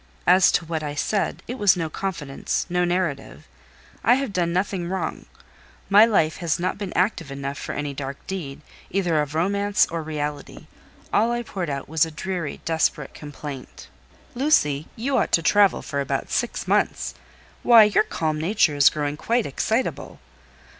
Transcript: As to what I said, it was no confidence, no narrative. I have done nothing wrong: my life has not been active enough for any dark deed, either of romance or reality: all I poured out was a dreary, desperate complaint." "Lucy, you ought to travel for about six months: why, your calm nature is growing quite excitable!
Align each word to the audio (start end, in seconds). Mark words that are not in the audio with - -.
As 0.25 0.51
to 0.53 0.65
what 0.65 0.81
I 0.81 0.95
said, 0.95 1.43
it 1.47 1.59
was 1.59 1.77
no 1.77 1.87
confidence, 1.87 2.65
no 2.71 2.83
narrative. 2.83 3.47
I 4.03 4.15
have 4.15 4.33
done 4.33 4.51
nothing 4.51 4.87
wrong: 4.89 5.27
my 5.91 6.05
life 6.07 6.37
has 6.37 6.59
not 6.59 6.79
been 6.79 6.91
active 6.93 7.29
enough 7.31 7.59
for 7.59 7.73
any 7.73 7.93
dark 7.93 8.17
deed, 8.25 8.61
either 8.89 9.21
of 9.21 9.35
romance 9.35 9.85
or 9.91 10.01
reality: 10.01 10.65
all 11.13 11.31
I 11.31 11.43
poured 11.43 11.69
out 11.69 11.87
was 11.87 12.03
a 12.03 12.09
dreary, 12.09 12.61
desperate 12.65 13.13
complaint." 13.13 13.89
"Lucy, 14.33 14.87
you 14.95 15.17
ought 15.19 15.31
to 15.33 15.43
travel 15.43 15.83
for 15.83 16.01
about 16.01 16.31
six 16.31 16.67
months: 16.67 17.13
why, 17.61 17.83
your 17.83 18.03
calm 18.03 18.41
nature 18.41 18.75
is 18.75 18.89
growing 18.89 19.17
quite 19.17 19.45
excitable! 19.45 20.19